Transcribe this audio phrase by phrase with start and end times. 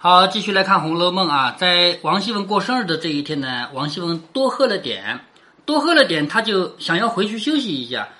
[0.00, 5.18] 好，继续来看《红楼梦》啊，在王熙凤过生日的这一天呢，王熙凤多喝了点，
[5.64, 8.10] 多喝了点，她就想要回去休息一下。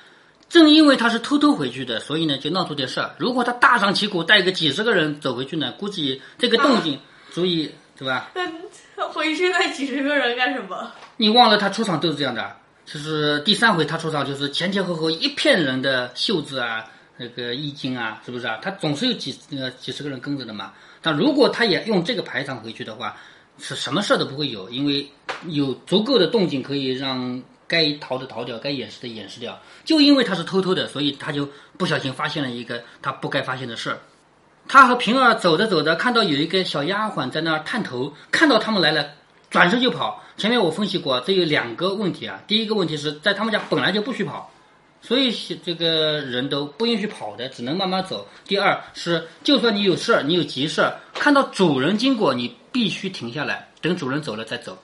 [0.49, 3.15] 正因为她是偷偷回去的，所以呢就闹出点事儿。
[3.17, 6.99] 如果她大张旗鼓带个几十个人走回去呢，估计这个动静
[7.31, 8.33] 足以，对吧？
[8.97, 10.91] 那回去带几十个人干什么？
[11.17, 12.57] 你忘了她出场都是这样的，
[12.87, 16.87] 就是第三回她出场就是前前后后一片人的袖子啊，
[17.19, 18.59] 那个易经啊，是不是啊？
[18.63, 20.73] 他总是有几呃几十个人跟着的嘛。
[21.03, 23.17] 但如果他也用这个排场回去的话，
[23.59, 25.07] 是什么事儿都不会有，因为
[25.47, 29.61] 有足够的动静可以让该逃的逃掉，该掩饰的掩饰掉。
[29.85, 33.99] 就因为他是偷偷的，所以他就不小心发现了一个他不该发现的事儿。
[34.69, 39.07] 他和平儿走着走着，看到有一个小丫鬟在那儿探头，看到他们来了，
[39.51, 40.23] 转身就跑。
[40.37, 42.41] 前面我分析过，这有两个问题啊。
[42.47, 44.53] 第一个问题是在他们家本来就不许跑。
[45.01, 45.33] 所以
[45.65, 48.27] 这个人都不允许跑的，只能慢慢走。
[48.47, 54.77] 第二是，就算你有事儿，你有急事儿，看到主人经过，你必须停下来，等主人走了再走。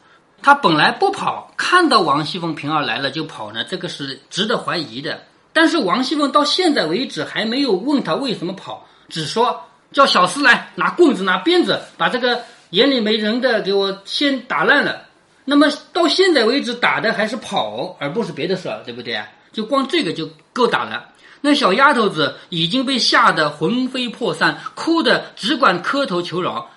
[0.42, 5.20] 他本来不跑，看到王熙凤、平儿来了就跑呢，这个是值得怀疑的。
[5.52, 15.06] 但是王熙凤到现在为止还没有问他为什么跑，只说叫小厮来拿棍子、拿鞭子，把这个眼里没人的给我先打烂了。
[15.44, 19.20] 那么到现在为止打的还是跑，而不是别的事儿，对不对？
[19.54, 21.06] 就光这个就够打了。
[21.40, 26.70] 那小丫头子已经被吓得魂飞魄散，哭的只管磕头求饶。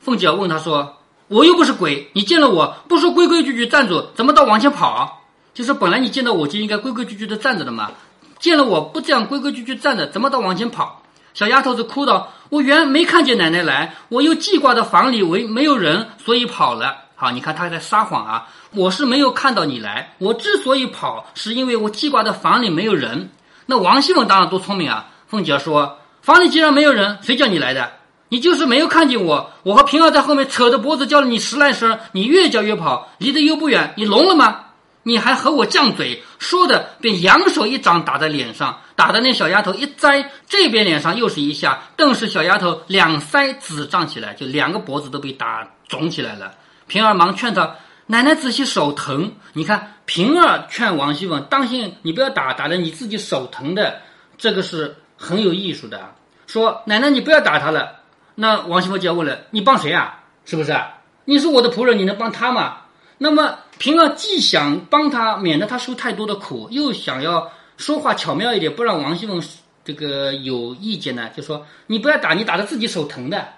[0.00, 0.96] 凤姐问她说
[1.28, 5.22] ：“我又不是鬼，你见了我不说规规矩矩站住，怎么到往前跑？
[5.54, 7.90] 就是本来你见到我就应该规规矩矩的站着的嘛。
[8.38, 11.02] 见了我不这样规规矩矩站着，怎么到往前跑？”
[11.34, 17.03] 小丫头子哭道：“我原没看见奶奶来，我又记挂的房里为没有人，所以跑了。
[17.16, 23.30] 好，你看他在撒谎啊。”我是没有看到你来，我之所以跑，是因为我记挂的房里没有人。
[23.66, 25.10] 那王熙凤当然多聪明啊！
[25.28, 27.92] 凤姐说：“房里既然没有人，谁叫你来的？
[28.30, 34.62] 你就是没有看见我，我和平儿在后面扯着脖子叫了你十来声，你越叫越跑，离得又不远，你聋了吗？
[35.04, 46.52] 你还和我犟嘴，说的便扬手一掌打在脸上，打的那小丫头一栽，这边脸上又是一下，顿时小丫头两腮紫胀起来，就两个脖子都被打肿起来了。
[46.86, 47.76] 平儿忙劝他。
[48.06, 54.02] 奶奶仔细手疼，你看平儿劝王熙凤当心，你不要打，打的你自己手疼的，
[54.36, 56.14] 这个是很有艺术的。
[56.46, 58.00] 说奶奶你不要打他了，
[58.34, 60.20] 那王熙凤就要问了，你帮谁啊？
[60.44, 60.78] 是不是？
[61.24, 62.82] 你是我的仆人，你能帮他吗？
[63.16, 69.42] 那么平儿既想帮他，免得他受太多的苦，又想要说话巧妙一点，不让王熙凤
[69.82, 73.48] 这个有意见呢，就说你不要打，你打的自己手疼的，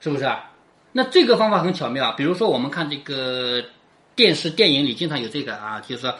[0.00, 0.30] 是不是？
[0.96, 3.62] 那这个方法很巧妙啊，比如说我们看这个。
[4.16, 6.14] 电视电影里经常有这个啊，就是说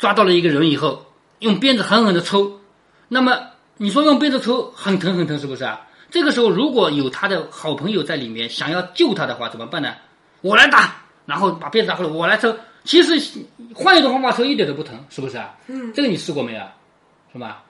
[0.00, 1.06] 抓到了一个人以后，
[1.38, 2.58] 用鞭子狠狠的抽。
[3.06, 3.38] 那么
[3.76, 5.86] 你说用鞭子抽很疼很疼，是不是啊？
[6.10, 9.94] 这个时候如果有他的好朋友在里面，想要救他的话，怎么办呢？
[10.40, 12.52] 我来打，然后把鞭子拿回来，我来抽。
[12.82, 13.44] 其实
[13.76, 15.56] 换一种方法抽一点都不疼，是不是啊？
[15.68, 16.62] 嗯，这个你试过没有？
[17.32, 17.62] 是吧？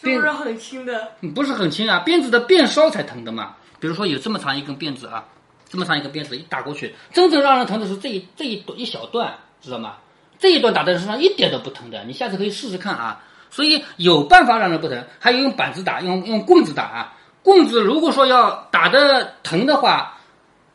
[0.00, 1.12] 是不是很轻的？
[1.34, 3.56] 不是很轻啊，鞭子的鞭梢才疼的嘛。
[3.78, 5.22] 比如说有这么长一根鞭子啊。
[5.72, 9.94] 这么长一个鞭子一打过去，真正让人疼的是这一这一一小段，知道吗？
[10.38, 13.24] 这一段打在身上一点都不疼的，你下次可以试试看啊。
[13.48, 17.16] 所以有办法让人不疼，还有用板子打，用用棍子打啊。
[17.42, 20.18] 棍子如果说要打的疼的话，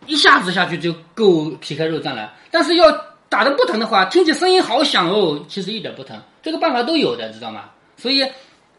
[0.08, 2.34] 一下子下去就够皮开肉绽了。
[2.50, 2.92] 但是要
[3.30, 6.20] 打的不疼的话，听起声音好响哦，其实一点不疼。
[6.42, 7.66] 这个办法都有的，知道吗？
[7.98, 8.26] 所以。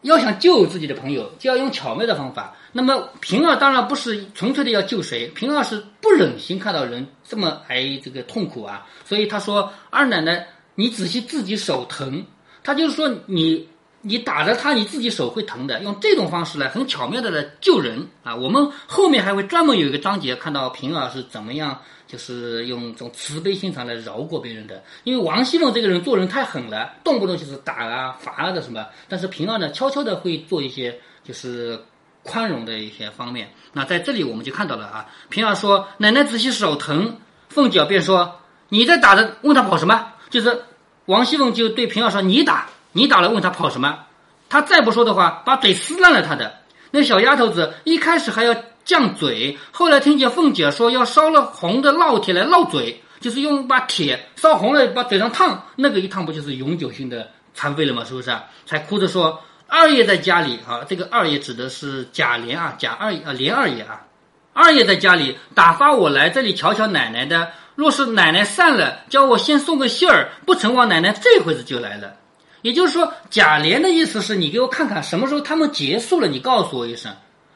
[0.03, 2.54] 要想救自己的朋友，就要用巧妙的方法。
[2.72, 12.25] 那么平儿当然不是纯粹的要救谁，平儿是不忍心看到人这么挨这个痛苦啊，所以他说：“二奶奶，你仔细自己手疼。”
[12.62, 13.66] 他就是说你
[14.00, 15.81] 你打着他，你自己手会疼的。
[15.82, 18.34] 用这种方式来很巧妙的来救人啊。
[18.34, 21.78] 我们后面还会专门有一个章节看到平儿是怎么样。
[22.08, 28.87] 就是用这种慈悲心肠来饶过别人的，因为王熙凤这个人做人太狠了，动不动就是打啊、罚啊的什么。
[29.10, 31.78] 但是平儿呢，悄悄的会做一些就是
[32.22, 33.53] 宽容的一些方面。
[33.75, 37.19] 那在这里我们就看到了啊，平儿说：“奶奶仔细手疼。”
[37.50, 38.40] 凤姐便说
[38.70, 40.62] ：“你在打的，问他跑什么？”就是
[41.05, 44.06] 王熙凤就对平儿说：“你打，你打了，问他跑什么？”
[44.50, 46.61] 他再不说的话，把嘴撕烂了他的。
[46.90, 48.55] 那小丫头子一开始还要。
[48.88, 58.02] 犟嘴，后来听见凤姐说要烧了红的烙铁来烙嘴，就是用把铁烧红了把嘴上烫，那个一烫不就是永久性的残废了吗？
[58.02, 58.35] 是不是？
[58.64, 64.06] 才哭着说二爷在家里啊，这个二爷指的是贾琏啊，贾二啊，琏二爷啊，
[64.55, 67.50] 二爷在家里打发我来这里瞧瞧奶奶的。
[67.75, 72.14] 若是奶奶散了，叫我先送个信儿，不成往奶奶这回子就来了。
[72.62, 77.12] 也就是说，贾琏的意思是你给我看看什么时候他们结束了，你告诉我一声。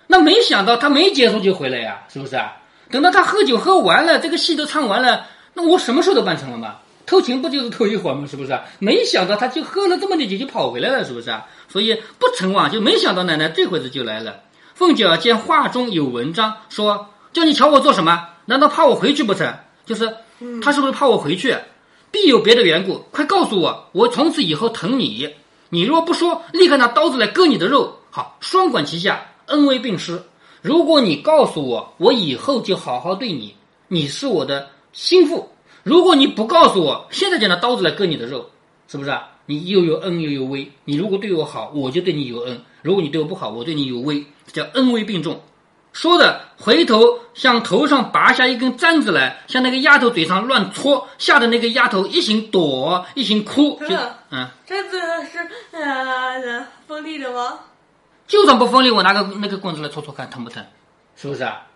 [0.06, 2.52] 那没想到他没结束就回来呀，是不是啊？
[2.90, 6.76] 等到他喝酒喝完了，这个戏都唱完了，那我什么事都办成了嘛？
[7.06, 8.26] 偷情不就是偷一会儿吗？
[8.30, 8.58] 是不是？
[8.78, 11.46] 没想到他就喝了这么点酒就跑回来了，是不是啊？
[11.68, 14.40] 所以不成忘，就没想到奶奶这会子就来了。
[14.74, 18.28] 凤姐儿见话中有文章，说叫你瞧我做什么？
[18.44, 19.52] 难道怕我回去不成？
[19.84, 20.14] 就是
[20.62, 21.56] 他是不是怕我回去？
[22.12, 25.28] 必有别的缘故，快告诉我，我从此以后疼你。
[25.70, 27.96] 你若不说，立刻拿刀子来割你的肉。
[28.10, 30.22] 好，双管齐下，恩威并施。
[30.60, 33.54] 如果你告诉我，我以后就好好对你，
[33.88, 35.48] 你是我的心腹。
[35.82, 38.44] 如果你不告诉我，现在就拿刀子来割你的肉，
[38.86, 39.30] 是不是啊？
[39.46, 40.70] 你又有恩又有威。
[40.84, 44.22] 你如果对我好，我就对你有恩；如果你对我不好，我对你有威，
[44.52, 45.40] 叫恩威并重。
[45.92, 53.78] 说着回头向头上拔下一根簪子来，向那个丫头嘴上乱戳，吓得那个丫头一行躲，一行哭。
[53.86, 53.94] 就
[54.30, 54.98] 嗯，簪子
[55.30, 55.38] 是
[55.72, 57.60] 呃锋利的吗？
[58.26, 60.64] 就算不锋利，我拿个那个棍子来戳戳看，疼不疼？
[61.16, 61.66] 是不是啊？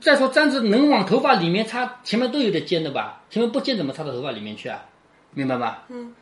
[0.00, 3.20] 再说簪子能往头发里面插，前面都有点尖的吧？
[3.28, 4.80] 前面不尖怎么插到头发里面去啊？
[5.34, 5.76] 明白吗？
[5.88, 6.14] 嗯。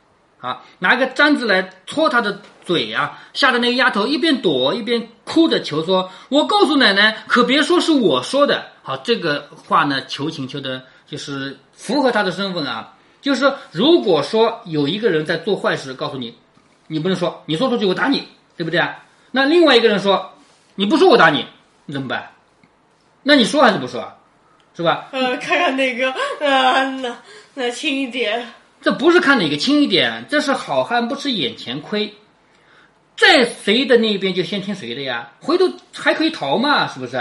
[0.46, 12.94] 啊，拿个簪子来戳他的嘴呀，吓得那个丫头一边躲一边哭着求说：“我告诉奶奶，可别说是我说的。”好，这个话呢，求情求的就是符合他的身份啊。
[13.20, 16.38] 就是如果说有一个人在做坏事，告诉你，
[16.86, 19.02] 你不能说，你说出去我打你，对不对啊？
[19.32, 20.32] 那另外一个人说，
[20.76, 21.44] 你不说我打你，
[21.86, 22.30] 你怎么办？
[23.24, 24.12] 那你说还是不说？
[24.76, 25.08] 是吧？
[25.10, 27.16] 呃，看看哪个呃，那
[27.54, 28.46] 那轻一点。
[28.80, 32.14] 这不是看哪个轻一点，这是好汉不吃眼前亏，
[33.16, 37.20] 在谁的那边就先听谁的呀，回头还可以逃嘛，是不是？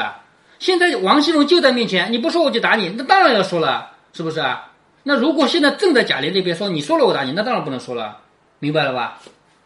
[0.59, 4.71] 现在王熙凤就在面前，你不说我就打你，那当然要说了，是不是啊？
[5.03, 8.17] 那如果现在正在贾琏那边说你说了我打你，那当然不能说了，
[8.59, 9.19] 明白了吧？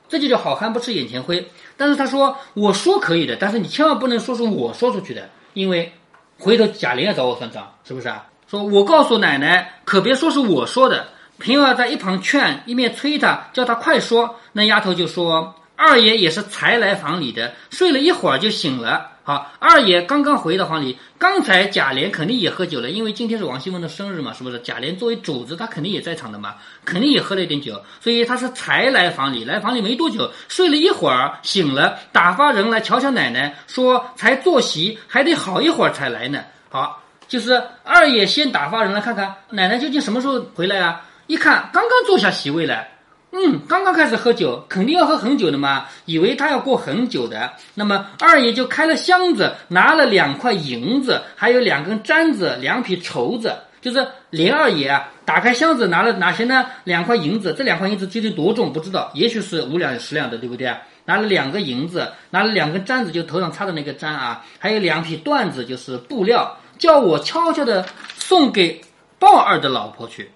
[0.07, 1.49] 这就叫好汉不吃眼前亏。
[1.77, 5.93] 但是他说我说可以的，但是你千万不能说是我说出去的，因为
[6.37, 8.27] 回头贾琏要找我算账，是不是啊？
[8.47, 11.07] 说我告诉奶奶，可别说是我说的。
[11.39, 14.35] 平儿在一旁劝，一面催他，叫他快说。
[14.51, 19.11] 那丫头就说：“二爷也是才来房里的，睡了一会儿就醒了。
[19.23, 24.57] 好，二爷刚刚回到房里，刚才贾琏肯定也喝酒了，因为今天是王熙凤的生日嘛，是不是？
[24.59, 36.43] 贾琏作为主子，他肯定也在场的嘛，肯定也喝了一点酒，所以他是才来房里，来房里没多久，睡了一会儿醒了，打发人来瞧瞧奶奶，说才坐席，还得好一会儿才来呢。
[36.69, 42.89] 好，就是二爷先打发人来看看奶奶究竟什么时候回来啊？”一看，刚刚坐下席位来，
[43.31, 47.53] 嗯，刚刚开始喝酒，肯定要喝很久的嘛，以为他要过很久的。
[47.75, 53.55] 那么二爷就开了箱子，拿了两块银子，还有两根簪子，两匹绸子。
[53.79, 56.65] 就是林二爷啊，打开箱子拿了哪些呢？
[56.83, 60.75] 两块银子，这两块银子究竟多重不知道，也许是五两十两的，对不对？
[61.05, 67.85] 拿了两个银子，拿了两根簪子，就头上插的那个簪啊，还有两匹缎子，就是布料，叫我悄悄的
[68.17, 68.81] 送给
[69.19, 70.31] 鲍二的老婆去。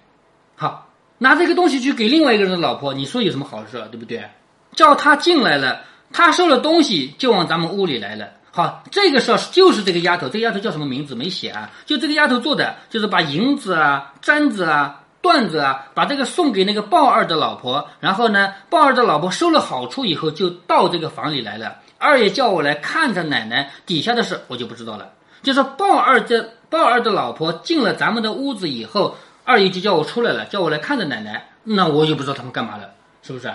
[0.56, 4.22] 好，拿这个东西去给另外一个人的老婆，你说有什么好事，对不对？
[4.72, 8.28] 叫他进来了，他收了东西就往咱们屋里来了。
[8.50, 11.70] 好，这个事儿就是这个丫头，这个丫头叫什么名字没写啊？
[11.86, 17.88] 就这个丫头做的，就是把银子啊、簪子啊、缎子啊，把这个送给那个鲍二的老婆。
[17.98, 21.78] 然后呢，鲍二的老婆收了好处以后，就到这个房里来了。
[21.98, 25.10] 二爷叫我来看着奶奶底下的事，我就不知道了。
[25.42, 29.16] 就是鲍二这鲍二的老婆进了咱们的屋子以后。
[29.44, 32.90] 二姨就叫我出来了，叫我来看着奶奶，那我也不知道他们干嘛了，
[33.22, 33.52] 是不是？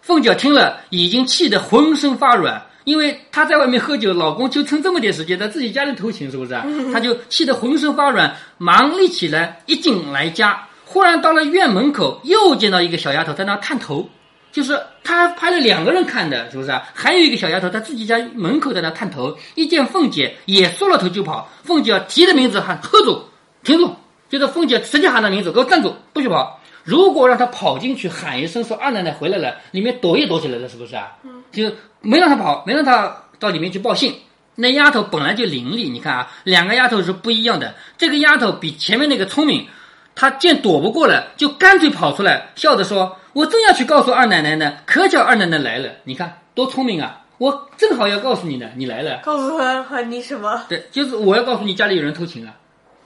[0.00, 6.54] 凤姐听了，已经气得浑身发软，因为她在外面喝酒，老公就趁这么点时间在自己家里偷情，是不是？
[6.92, 14.08] 她就气得浑身发软，忙立起来，一进来家，忽然到了院门口，又见到一个小丫头在那探头，
[14.52, 16.70] 就是她派了两个人看的，是不是？
[16.94, 23.24] 还有一个小丫头在自己家门口在那探头，一见凤姐也缩了头就跑，凤姐提着名字喊：“喝住，
[23.62, 23.92] 停住！”
[24.28, 26.60] 就是凤姐直接喊他名字，给我站住，不许跑！
[26.82, 31.16] 如果让她跑进去喊一声说二奶奶回来了，里面躲也躲起来了，是不是啊？
[31.24, 34.14] 嗯，就没让她跑，没让她到里面去报信。
[34.54, 37.74] 那丫头本来就伶俐，你看啊，两个丫头是不一样的。
[37.98, 39.66] 这个丫头比前面那个聪明，
[40.14, 45.90] 她见躲不过了，就干脆跑出来，笑着说：“我正要去告诉二奶奶呢，可巧二奶奶来了。
[46.04, 47.22] 你看多聪明啊！
[47.38, 49.20] 我正好要告诉你呢，你来了。
[49.22, 50.62] 告诉他你什么？
[50.68, 52.54] 对，就是我要告诉你家里有人偷情啊，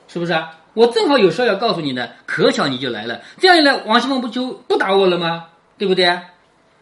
[0.07, 3.21] 是不是啊？”我正好有事要告诉你呢，可巧你就来了。
[3.39, 5.47] 这样一来，王熙凤不就不打我了吗？
[5.77, 6.19] 对不对？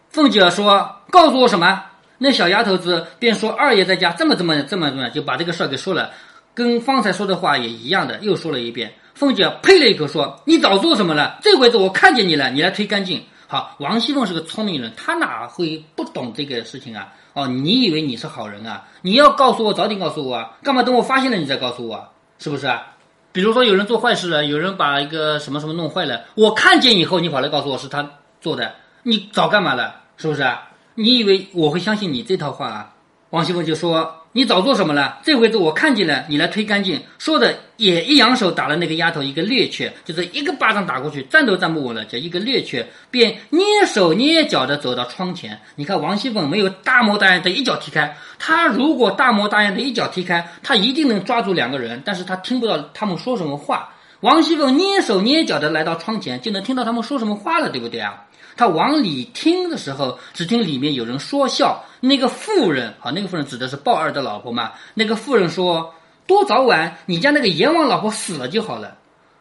[0.09, 1.83] 凤姐说：“告诉我什么？”
[2.17, 6.11] 那小丫头子便说：“二爷在家，这么这么这么这么，就把这个事儿给说了，
[6.53, 11.37] 跟方才说的话也一样的，又说了一遍。”凤姐呸了一口说：“你早做什么了？
[11.41, 17.11] 这回子我看见你了，你来推干净。”好，王熙凤是个聪明人，她哪会不懂这个事情啊？
[17.33, 18.83] 哦，你以为你是好人啊？
[19.01, 20.51] 你要告诉我，早点告诉我啊！
[20.63, 22.09] 干嘛等我发现了你再告诉我？
[22.37, 22.95] 是不是啊？
[23.31, 28.09] 比如说有人做坏事了，有人把一个什么什么弄坏了，我看见以后，你跑来告诉我是他
[28.41, 30.01] 做的，你早干嘛了？
[30.17, 30.69] 是不是啊？
[30.95, 32.93] 你以为我会相信你这套话啊？
[33.29, 34.15] 王熙凤就说。
[34.31, 35.19] 你早做什么了？
[35.23, 37.01] 这回子我看见了，你来推干净。
[37.17, 45.59] 说的也一扬手打了那个丫头一个趔趄，就是一个巴掌打过去，站都站不稳了，叫一个趔趄，便蹑手蹑脚的走到窗前。
[45.75, 53.89] 你看王熙凤没有大模大样的一脚踢开，她如果大模大样的一脚踢开，她一定能抓住两个人，但是她听不到他们说什么话。
[54.19, 58.25] 王熙凤蹑手蹑脚的来到窗前，就能听到他们说什么话了，对不对啊？
[58.59, 61.81] 他往里听的时候，只听里面有人说笑。
[62.01, 64.73] 那个妇人，好，那个妇人指的是鲍二的老婆嘛？
[64.95, 65.93] 那个妇人说
[66.27, 68.97] ：“多早晚，你家那个阎王老婆死了就好了。”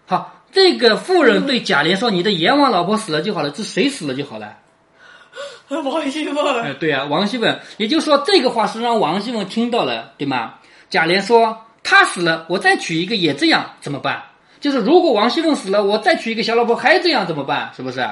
[0.07, 4.57] 好，这个妇人对贾琏说：“你的阎王老婆死了就好了。”这谁死了就好了？
[5.69, 6.63] 王熙凤。
[6.63, 7.59] 哎，对啊，王熙凤。
[7.77, 10.55] 也就是说，这个话是让王熙凤听到了，对吗？
[10.91, 14.23] 贾琏说：“他死了，我再娶一个也这样，怎么办？
[14.61, 17.73] 就是如果王熙凤死了，我再娶一个小老婆还这样怎么办？
[17.77, 18.09] 是不是？”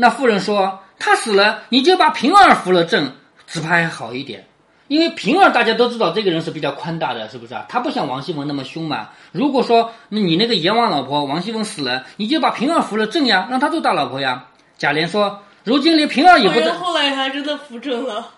[0.00, 3.12] 那妇人说：“他死了，你就把平儿扶了正，
[3.46, 4.46] 只怕还好一点。
[4.88, 7.66] 因为平儿大家都知道，这个人是比较宽大的，是不是啊？
[7.68, 9.10] 他不像王熙凤那么凶嘛。
[9.30, 14.46] 如果说你那个阎王老婆王熙凤死了，你就把平儿扶了正呀，让她做大老婆呀。”
[14.78, 18.30] 贾琏说：“如今连平儿也不在。”后来还真的扶正了。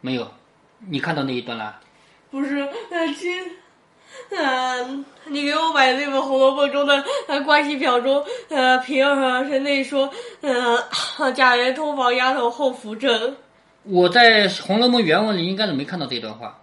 [0.00, 0.32] 没有，
[0.88, 1.76] 你看到那一段了？
[2.32, 3.40] 不是，那，今。
[4.30, 7.04] 嗯，你给我买的那本《红楼梦》中的
[7.44, 10.78] 关系表中，呃平儿是那说，嗯，
[11.34, 13.36] 贾琏通房丫头后扶正。
[13.84, 16.58] 我在《红楼梦》原文里应该是没看到这段话，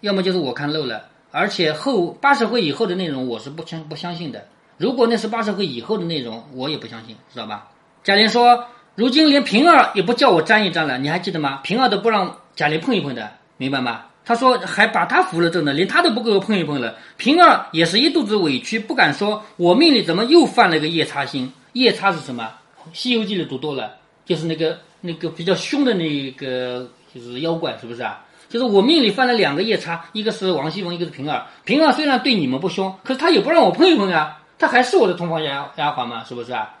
[0.00, 1.04] 要么就是我看漏了。
[1.30, 4.46] 而且后八十回以后的内容我是不相不相信的。
[4.76, 7.68] 如果那是八十回以后的内容，我也不相信，知道吧？
[8.04, 11.60] 贾琏说：“如今连平儿也不叫我沾一沾了，你还记得吗？
[11.62, 19.42] 平儿都不让贾琏碰一碰的，明白吗？”他说：“还把他扶了正呢，连他都不给我碰一碰了。”平儿也是一肚子委屈，不敢说。
[19.56, 21.50] 我命里怎么又犯了个夜叉星？
[21.72, 22.44] 夜叉是什么？
[22.92, 23.92] 《西游记》里读多了，
[24.26, 28.22] 就是那个那个比较凶的那个，就是妖怪，是不是啊？
[28.50, 31.46] 就是我命里犯了两个夜叉，一个是王熙凤，一个是平儿。
[31.64, 36.74] 平儿虽然对你们不凶，可是他也不让我碰一碰啊，他还是我的同房丫丫鬟嘛，是不是啊？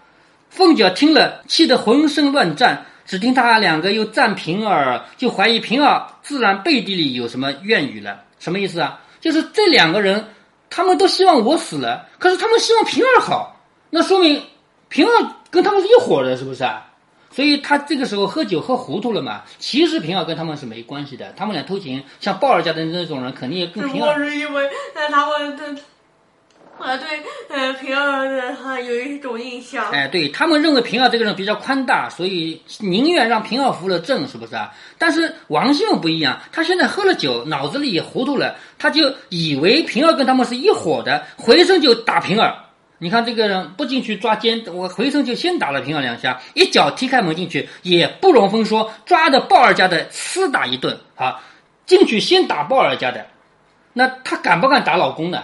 [0.50, 2.84] 凤姐听了，气得浑身乱颤。
[3.08, 8.22] 只听他两个又赞平儿，就怀疑平儿自然背地里有什么怨语了。
[8.38, 9.00] 什么意思啊？
[9.18, 10.26] 就是这两个人，
[10.68, 13.56] 他们都希望我死了，可是他们希望平儿好，
[13.88, 14.42] 那说明
[14.90, 15.10] 平儿
[15.50, 16.84] 跟他们是一伙的，是不是啊？
[17.30, 19.42] 所以他这个时候喝酒喝糊涂了嘛。
[19.58, 23.88] 其实平儿跟他们是没关系的，他们俩偷情，像鲍尔家的那种人，肯定也跟平儿。
[23.88, 24.68] 只不过是因为
[25.10, 25.78] 他们。
[26.78, 29.90] 我，对，呃，平儿的哈有一种印象。
[29.90, 34.72] 哎，对他们认为平儿这个人比较宽大，所以宁愿让平儿扶了正，是不是啊？
[34.96, 42.54] 但是王熙凤不一样，她现在喝了酒，脑子里也糊涂了，他就以为平儿跟他们是一伙的，回身就打平儿。
[42.98, 50.98] 你看这个人不进去抓奸，我回身就先打了平儿两下，一脚踢开门进去，也不容分说，抓着鲍二家的厮打一顿。
[51.16, 51.40] 啊，
[51.86, 53.26] 进去先打鲍二家的，
[53.92, 55.42] 那他敢不敢打老公呢？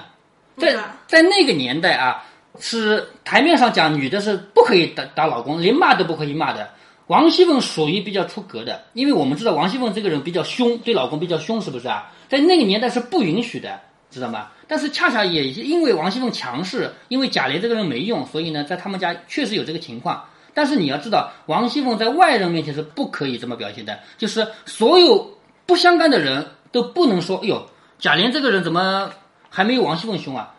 [0.57, 2.25] 在在那个年代啊，
[2.61, 6.71] 是台面上讲，女的是不可以打打老公，连骂都不可以骂的。
[7.09, 12.11] 王熙凤属于比较出格的，因为我们知道王熙凤这个人比较凶，对老公比较凶，是不是啊？
[12.29, 13.79] 在那个年代是不允许的，
[14.11, 14.49] 知道吗？
[14.67, 20.25] 但是恰恰也因为王熙凤强势，因为贾琏这个人没用，所以呢，在他们家确实有这个情况。
[20.55, 27.69] 但是你要知道，王熙凤在外人面前是不可以这么表现的，就是所有不相干的人都不能说，哎呦，
[27.99, 29.11] 贾琏这个人怎么？
[29.55, 30.53] 还没有王熙凤凶啊？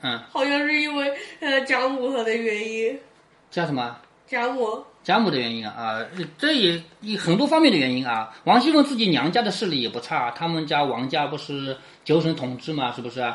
[0.00, 2.98] 嗯，好像是因为呃贾母她的原因。
[3.52, 3.96] 贾什么？
[4.26, 4.82] 贾母。
[5.04, 6.06] 贾母的原因啊啊，
[6.38, 6.82] 这也
[7.16, 8.34] 很多方面的原因啊。
[8.42, 13.32] 王熙凤自己娘家的势力也不差，他们家王家不是九省统治嘛，是不是？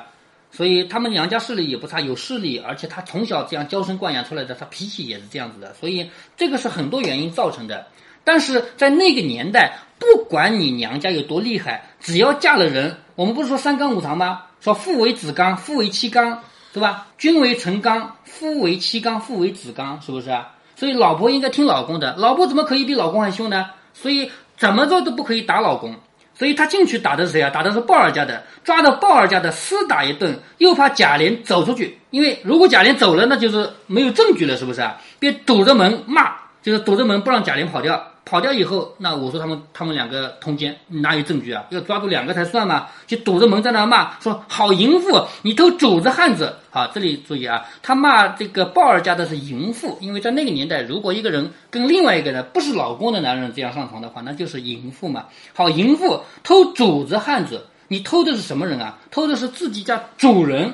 [0.51, 5.73] 所以他们娘家势力也不差，有势力，而且她从小这样娇生惯养出来的，她脾气也是这样子的。
[5.73, 7.87] 所以这个是很多原因造成的。
[8.25, 14.43] 但是在那个年代，不管你娘家有多厉害，只要嫁了人，我们不是说三纲五常吗？
[14.61, 16.39] 说父为子纲，父为妻纲，
[16.71, 17.07] 是吧？
[17.17, 20.49] 君为臣纲，夫为妻纲，父为子纲，是不是啊？
[20.75, 23.71] 所以老婆应该听老公的，老婆怎么可以比老公还凶呢？
[23.91, 25.95] 所以怎么着都不可以打老公。
[26.35, 27.49] 所以他进去打的是谁啊？
[27.49, 34.95] 打的是鲍尔家的，抓到鲍尔家的厮打一顿，又怕贾琏走出去，因为如果贾琏走了，那就是没有证据了，是不是啊？
[35.17, 38.11] 便堵着门骂，就是堵着门不让贾琏跑掉。
[38.27, 41.65] 跑掉以后，那我说他们他们两个通奸，哪有证据啊？
[41.69, 42.87] 要抓住两个才算嘛！
[43.07, 46.53] 就堵着门在那骂，说好淫妇，你偷主子汉子。
[46.69, 55.27] 好，这里注意啊，他骂这个鲍二家的是淫妇，因为在那个年代，如果一个人跟另外一个人不是老公的男人这样上床的话，那就是淫妇嘛。
[55.53, 58.99] 好，淫妇偷主子汉子，你偷的是什么人啊？
[59.09, 60.73] 偷的是自己家主人，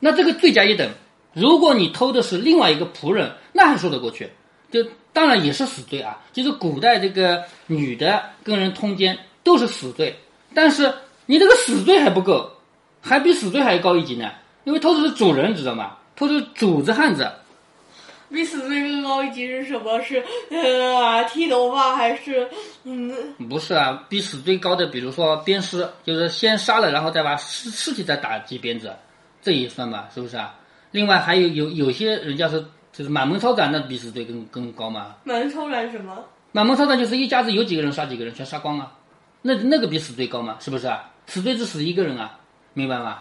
[0.00, 0.88] 那这个罪加一等。
[1.34, 4.30] 如果你偷的是另外一个仆人，那还说得过去，
[4.82, 6.18] 就当然也是死罪啊。
[6.32, 10.18] 就是古代这个女的跟人通奸都是死罪，
[10.52, 10.92] 但是
[11.26, 12.50] 你这个死罪还不够，
[13.00, 14.32] 还比死罪还高一级呢。
[14.64, 15.96] 因为偷的是主人，知道吗？
[16.16, 17.30] 偷的是主子汉子，
[18.30, 20.00] 比死罪更高一级是什么？
[20.00, 22.48] 是呃剃头发还是
[22.82, 23.12] 嗯？
[23.48, 28.92] 不是啊，比死罪高的，比如说鞭尸，就是先杀了，然后再把尸尸体再打几鞭子，
[29.42, 30.08] 这也算吧？
[30.14, 30.54] 是不是啊？
[30.90, 32.64] 另外还有有有些人家是
[32.96, 35.16] 就是满门抄斩，那比死罪更更高嘛？
[35.24, 36.14] 满门抄斩什么？
[36.52, 38.92] 满门抄斩就是一家子有几个人杀几个人，全杀光啊，
[39.42, 40.56] 那那个比死罪高嘛？
[40.60, 41.10] 是不是啊？
[41.26, 42.38] 死罪只死一个人啊，
[42.72, 43.18] 明白吗？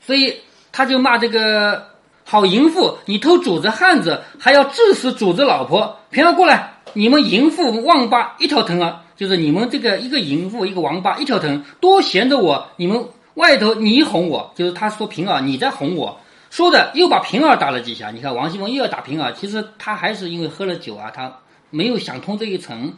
[0.00, 0.34] 所以
[0.70, 1.86] 他就骂这个
[2.24, 13.02] 好淫妇，你偷主子汉子，还要致死主子老婆，平儿过来，你们淫妇王八一条藤啊，就是你们这个一个淫妇一个王八一条藤，多闲着我，你们
[13.34, 16.20] 外头你哄我，就是他说平儿你在哄我。
[16.50, 21.32] 说的又把平儿打了几下，你看王熙凤又要打平儿，其实他还是因为喝了酒啊，他
[21.70, 22.94] 没有想通这一层，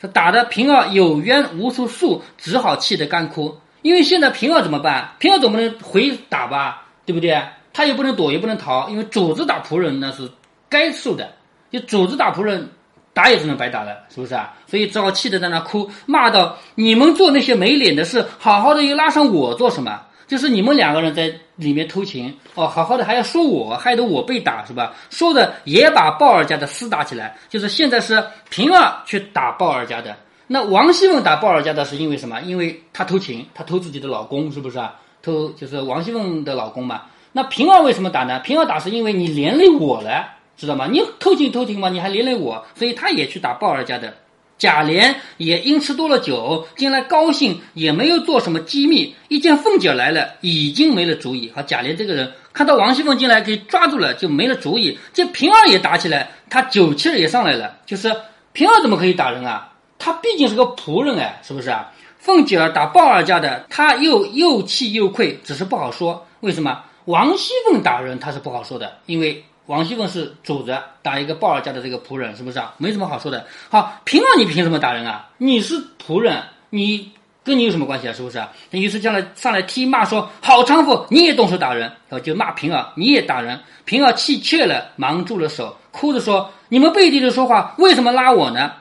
[0.00, 3.58] 他打的平儿有冤无处诉，只好气得干哭。
[3.82, 5.12] 因为现在平儿怎么办？
[5.18, 7.36] 平儿总不能回打吧，对不对？
[7.72, 10.30] 他也不能躲，也不能逃，因为主子打仆人那是
[10.68, 11.32] 该受的，
[11.70, 12.70] 就主子打仆人
[13.12, 14.54] 打也只能白打了，是不是啊？
[14.66, 21.30] 所以只好气得在那哭，骂道：“你们做那些没脸的事，好好的又拉上我做什么？”就是你们两个人在
[21.62, 24.92] 里面偷情哦，好好的还要说我，害得我被打是吧？
[25.08, 30.14] 说的也把鲍尔家的厮打起来，就是现在是平儿去打鲍尔家的。
[30.48, 32.40] 那王熙凤打鲍尔家的是因为什么？
[32.42, 34.96] 因为她偷情，她偷自己的老公，是不是啊？
[35.22, 37.02] 偷就是王熙凤的老公嘛。
[37.32, 38.40] 那平儿为什么打呢？
[38.40, 40.86] 平儿打是因为你连累我了，知道吗？
[40.90, 44.12] 你偷情偷情嘛，你还连累我，所以她也去打鲍尔家的。
[44.62, 49.12] 贾琏也因吃多了酒，进来高兴，也没有做什么机密。
[49.26, 51.50] 一见凤姐来了，已经没了主意。
[51.52, 54.96] 好，贾琏这个人看到王熙凤进来，给抓住了，就没了主意。
[55.12, 57.78] 这平儿也打起来，他酒气儿也上来了。
[57.86, 58.08] 就是
[58.52, 59.72] 平儿怎么可以打人啊？
[59.98, 61.90] 他毕竟是个仆人哎，是不是啊？
[62.20, 66.24] 凤姐儿打鲍二家的，他又又气又愧，只是不好说。
[66.38, 66.84] 为什么？
[67.06, 69.44] 王熙凤打人他是不好说的，因为。
[69.72, 72.74] 王熙凤是主子，打一个鲍尔家的这个仆人，是不是啊？
[72.76, 73.46] 没什么好说的。
[73.70, 75.30] 好，平儿你凭什么打人啊？
[75.38, 77.10] 你是仆人，你
[77.42, 78.12] 跟你有什么关系啊？
[78.12, 78.52] 是不是啊？
[78.70, 83.58] 那于是将来上来踢骂说：“好娼妇，你也动手打人。”然后就骂平儿，你也打人。
[83.86, 88.72] 平儿气怯了，忙住了手，哭着说：“你们背地里说话，为什么拉我呢？”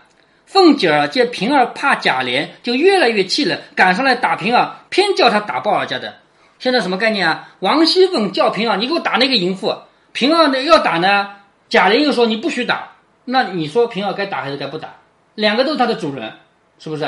[0.45, 6.15] 凤姐儿见平儿怕贾琏，就越来越气了，赶上来打平儿，偏叫他打鲍尔家的。
[6.59, 7.47] 现在什么概念啊？
[7.59, 9.73] 王熙凤叫平儿，你给我打那个淫妇。
[10.13, 11.29] 平儿呢要打呢，
[11.69, 12.89] 贾琏又说你不许打，
[13.25, 14.95] 那你说平儿该打还是该不打？
[15.35, 16.33] 两个都是他的主人，
[16.79, 17.07] 是不是？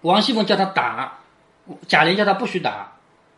[0.00, 1.18] 王熙凤叫他打，
[1.86, 2.92] 贾琏叫他不许打。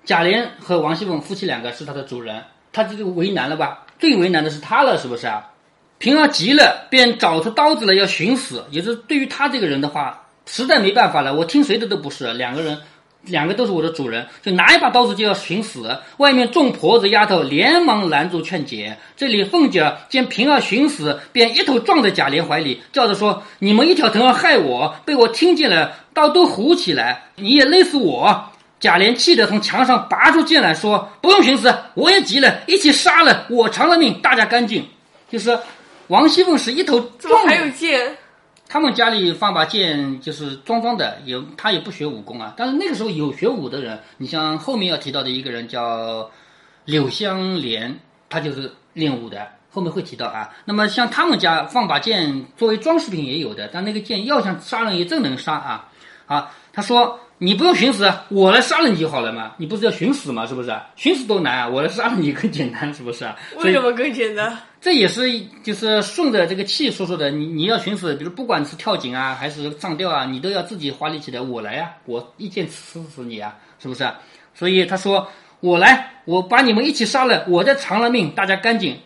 [0.05, 2.42] 贾琏和王熙凤夫妻两个是他的主人，
[2.73, 3.85] 他这个为难了吧？
[3.99, 5.51] 最为难的是他了，是不是啊？
[5.99, 12.81] 平儿急了，便找出刀子来要寻死，也是对于他这个人的话，实在没办法了，我听谁的都不是，两个人。
[13.22, 15.98] 两个都是我的主人，就拿一把刀子就要寻死。
[16.16, 18.96] 外面众婆子丫头连忙拦住劝解。
[19.16, 34.88] 这里凤姐见平儿寻死，便一头撞在贾琏怀里，叫着说：“你们一条藤儿害我，被我听见了，刀都糊起来，你也勒死我。”贾琏气得从墙上拔出剑来说：“不用寻死，我也急了，一起杀了，我偿了命，大家干净。”
[35.30, 35.56] 就是
[36.06, 38.16] 王熙凤是一头撞，还有剑。
[38.72, 42.54] 他们家里放把剑就是装装的，也他也不学武功啊。
[42.56, 46.30] 但是那个时候有学武的人，你像后面要提到的一个人叫
[46.85, 50.48] 柳香莲，他就是练武的，后面会提到啊。
[50.64, 55.88] 那么像他们家放把剑作为装饰品也有的，但那个剑要想杀人也真能杀啊。
[56.26, 57.18] 啊，他说。
[57.42, 59.53] 你不用寻死，我来杀了你就好了嘛。
[59.57, 60.46] 你不是要寻死吗？
[60.46, 60.70] 是不是？
[60.94, 63.24] 寻死多难啊，我来杀了你更简单，是不是？
[63.57, 64.55] 为什么更简单？
[64.79, 65.22] 这也是
[65.62, 67.31] 就是顺着这个气说说的。
[67.31, 71.42] 你你要寻死，比如不管是跳井啊，还是上吊啊，你都要自己花力气的。
[71.42, 74.07] 我来呀，我一剑刺死你啊，是不是？
[74.55, 75.26] 所以他说
[75.61, 78.98] 我来，我把你们一起杀了，我再偿了命，大家干净。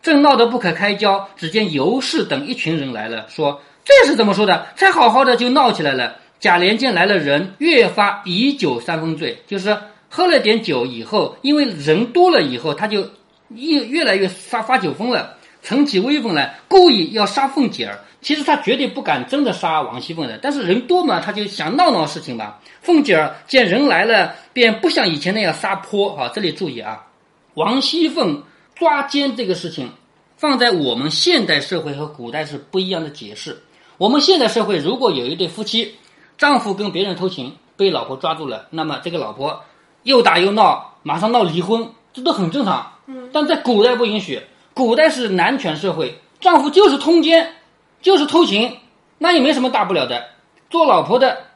[0.00, 4.68] 正闹得不可开交，只见尤氏等一群人来了，说这是怎么说的？
[4.76, 6.18] 才好好的就闹起来了。
[6.42, 9.78] 贾琏见来了人，越发以酒三分醉，就是
[10.08, 13.08] 喝了点酒以后，因为人多了以后，他就
[13.50, 18.00] 越越来越发发酒疯了，逞起威风来，故意要杀凤姐儿。
[18.20, 22.60] 其实他绝对不敢真的杀王熙凤的，但是人多嘛，他就想闹闹事情吧。
[22.80, 26.28] 凤姐儿见人来了，便不像以前那样撒泼啊。
[26.34, 27.06] 这里注意啊，
[27.54, 28.42] 王熙凤
[28.74, 29.88] 抓奸这个事情，
[30.36, 33.56] 放在我们现代社会和古代是不一样的解释。
[33.98, 35.94] 我们现代社会如果有一对夫妻，
[36.38, 39.62] 丈夫跟别人偷情，被老婆抓住了，那么这个老婆
[40.02, 42.92] 又打又闹，马上闹离婚，这都很正常。
[43.06, 44.42] 嗯，但在古代不允许，
[44.74, 47.54] 古代是男权社会，丈夫就是通奸，
[48.00, 48.78] 就是偷情，
[49.18, 50.24] 那也没什么大不了的。
[50.70, 51.46] 做老婆的，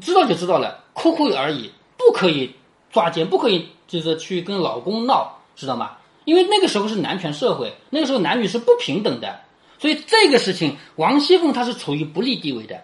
[0.00, 2.54] 知道就知道了，哭哭而已，不可以
[2.90, 5.92] 抓奸，不可以就是去跟老公闹，知道吗？
[6.24, 9.40] 因为那个时候是男权社会，那个时候男女是不平等的，
[9.78, 12.82] 所以这个事情，王熙凤她是处于不利地位的。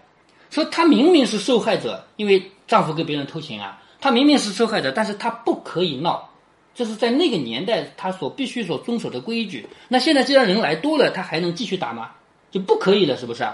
[0.49, 6.29] 说她明明是受害者，因为丈夫跟别人偷情啊，她明明是受害者，但是她不可以闹，
[6.75, 9.67] 这是在那个年代她所必须所遵守的规矩。
[9.87, 12.11] 那现在既然人来多了，她还能继续打吗？
[12.49, 13.45] 就不可以了，是不是？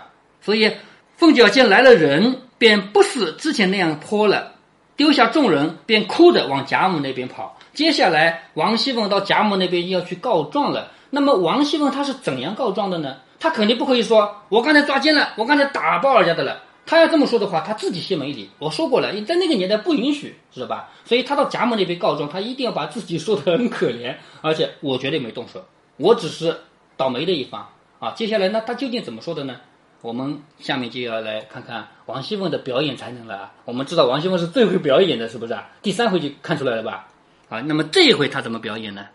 [0.42, 0.72] 所以
[1.18, 4.54] 凤姐见来了人，便不似之前那样泼了，
[4.96, 7.58] 丢下众人，便哭着往贾母那边跑。
[7.74, 10.92] 接下来王熙凤到贾母那边要去告状了。
[11.10, 13.18] 那么王熙凤她是怎样告状的呢？
[13.40, 16.62] 她肯定不可以说我刚才抓奸了，我刚才打爆人家的了。
[16.86, 18.50] 他要这么说的话，他自己先没理。
[18.60, 20.90] 我说过了，在那个年代不允许，知道吧？
[21.06, 25.64] 所以他到贾母那边告状，他一定要把自己说的很可怜，而且我绝对没动手，
[25.98, 26.56] 我只是
[26.98, 27.68] 倒霉的一方
[28.00, 28.12] 啊。
[28.12, 29.56] 接下来呢，他究竟怎么说的呢？
[30.02, 33.54] 我们下面就要来看看王熙凤的表演才能了啊。
[33.64, 35.58] 我们知道王熙凤是最会表演的，是不是？
[35.82, 37.08] 第三回就看出来了吧？
[37.48, 39.06] 啊，那么这一回他怎么表演呢？